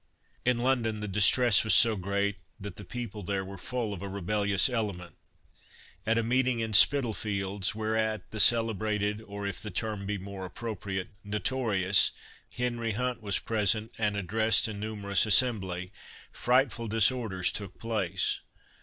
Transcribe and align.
In 0.45 0.57
London 0.57 0.99
the 0.99 1.07
distress 1.07 1.63
was 1.63 1.75
so 1.75 1.95
great 1.95 2.37
that 2.59 2.75
the 2.77 2.83
people 2.83 3.21
there 3.21 3.45
were 3.45 3.59
full 3.59 3.93
of 3.93 4.01
a 4.01 4.09
rebellious 4.09 4.67
element; 4.67 5.15
at 6.07 6.17
a 6.17 6.23
meeting 6.23 6.59
in 6.59 6.73
Spitalfields, 6.73 7.75
whereat 7.75 8.31
the 8.31 8.39
celebrated, 8.39 9.21
or, 9.21 9.45
if 9.45 9.59
the 9.59 9.69
term 9.69 10.07
be 10.07 10.17
more 10.17 10.43
appropriate, 10.43 11.09
"notorious," 11.23 12.09
Henry 12.57 12.93
Hunt 12.93 13.21
was 13.21 13.37
present, 13.37 13.91
and 13.99 14.17
addressed 14.17 14.67
a 14.67 14.73
numerous 14.73 15.27
assembly, 15.27 15.91
frightful 16.31 16.87
disorders 16.87 17.51
took 17.51 17.77
place. 17.77 18.39